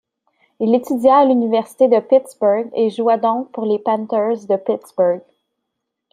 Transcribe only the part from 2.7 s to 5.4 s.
et joua donc pour les Panthers de Pittsburgh.